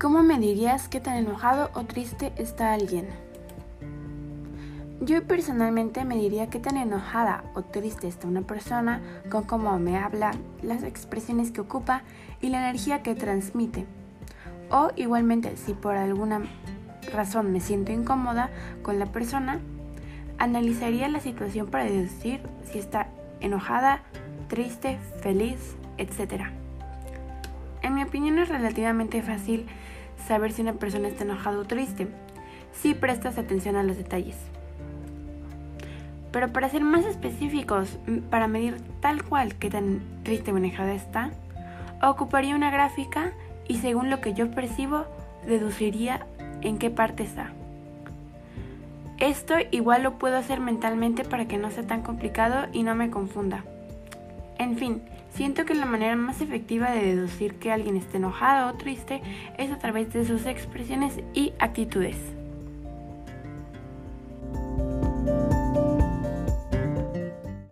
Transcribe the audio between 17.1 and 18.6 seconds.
razón me siento incómoda